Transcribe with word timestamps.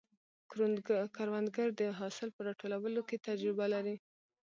کروندګر 1.17 1.69
د 1.81 1.81
حاصل 1.99 2.27
په 2.35 2.41
راټولولو 2.47 3.01
کې 3.09 3.23
تجربه 3.27 3.65
لري 3.73 3.95